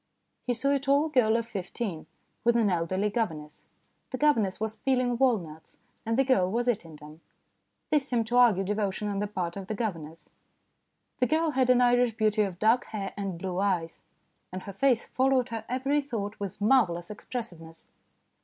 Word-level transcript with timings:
He 0.47 0.55
saw 0.55 0.71
a 0.71 0.79
tall 0.79 1.09
girl 1.09 1.37
of 1.37 1.45
fifteen 1.45 2.07
with 2.43 2.55
an 2.55 2.71
elderly 2.71 3.11
governess. 3.11 3.65
The 4.09 4.17
governess 4.17 4.59
was 4.59 4.75
peeling 4.75 5.15
walnuts, 5.19 5.77
and 6.07 6.17
the 6.17 6.23
girl 6.23 6.49
was 6.49 6.67
eating 6.67 6.95
them; 6.95 7.21
this 7.91 8.07
seemed 8.07 8.25
to 8.29 8.37
argue 8.37 8.63
devotion 8.63 9.07
on 9.09 9.19
the 9.19 9.27
part 9.27 9.55
of 9.57 9.67
the 9.67 9.75
governess. 9.75 10.31
The 11.19 11.27
girl 11.27 11.51
had 11.51 11.69
an 11.69 11.81
Irish 11.81 12.17
beauty 12.17 12.41
of 12.41 12.57
dark 12.57 12.85
hair 12.85 13.13
and 13.15 13.37
blue 13.37 13.59
eyes, 13.59 14.01
and 14.51 14.63
her 14.63 14.73
face 14.73 15.05
followed 15.05 15.49
her 15.49 15.65
every 15.69 16.01
thought 16.01 16.39
with 16.39 16.59
marvellous 16.61 17.11
expressiveness. 17.11 17.85